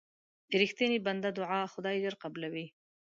[0.49, 2.67] د رښتیني بنده دعا خدای ژر قبلوي.